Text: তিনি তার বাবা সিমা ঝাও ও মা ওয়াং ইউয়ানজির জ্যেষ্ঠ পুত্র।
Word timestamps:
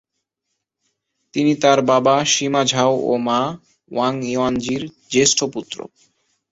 তিনি 1.33 1.53
তার 1.55 1.79
বাবা 1.91 2.15
সিমা 2.25 2.61
ঝাও 2.65 2.93
ও 3.03 3.13
মা 3.27 3.41
ওয়াং 3.91 4.13
ইউয়ানজির 4.25 4.83
জ্যেষ্ঠ 5.11 5.39
পুত্র। 5.53 5.77